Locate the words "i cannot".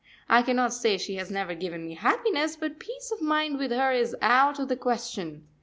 0.27-0.73